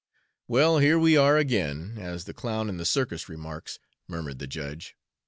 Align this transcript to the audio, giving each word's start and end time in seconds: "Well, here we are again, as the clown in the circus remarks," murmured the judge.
"Well, 0.47 0.79
here 0.79 0.97
we 0.97 1.15
are 1.15 1.37
again, 1.37 1.99
as 1.99 2.23
the 2.25 2.33
clown 2.33 2.69
in 2.69 2.77
the 2.77 2.85
circus 2.85 3.29
remarks," 3.29 3.77
murmured 4.07 4.39
the 4.39 4.47
judge. 4.47 4.95